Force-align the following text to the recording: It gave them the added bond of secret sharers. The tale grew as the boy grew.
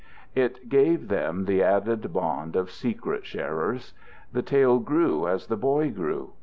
It 0.33 0.67
gave 0.67 1.09
them 1.09 1.45
the 1.45 1.61
added 1.61 2.11
bond 2.11 2.55
of 2.55 2.71
secret 2.71 3.23
sharers. 3.23 3.93
The 4.33 4.41
tale 4.41 4.79
grew 4.79 5.27
as 5.27 5.45
the 5.45 5.57
boy 5.57 5.91
grew. 5.91 6.33